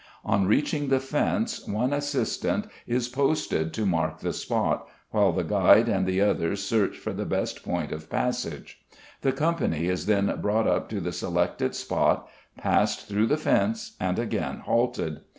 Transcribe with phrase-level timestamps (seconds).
[0.25, 5.87] On reaching the fence one assistant is posted to mark the spot, while the guide
[5.87, 8.81] and the others search for the best point of passage.
[9.21, 12.27] The company is then brought up to the selected spot,
[12.57, 15.19] passed through the fence, and again halted.